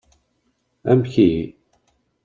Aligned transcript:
Amek 0.91 1.13
ihi. 1.25 1.45